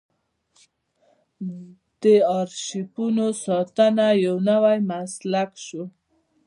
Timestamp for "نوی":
4.49-4.77